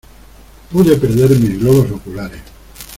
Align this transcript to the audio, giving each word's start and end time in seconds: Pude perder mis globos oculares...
Pude 0.71 0.95
perder 0.97 1.29
mis 1.37 1.59
globos 1.59 1.91
oculares... 1.91 2.41